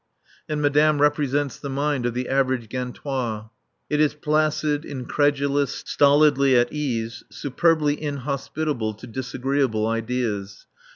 [0.49, 3.49] And Madame represents the mind of the average Gantois.
[3.87, 10.65] It is placid, incredulous, stolidly at ease, superbly inhospitable to disagreeable ideas.